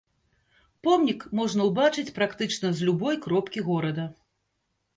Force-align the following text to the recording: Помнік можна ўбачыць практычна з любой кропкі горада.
Помнік 0.87 1.25
можна 1.41 1.67
ўбачыць 1.69 2.13
практычна 2.17 2.73
з 2.81 2.89
любой 2.89 3.15
кропкі 3.29 3.67
горада. 3.71 4.11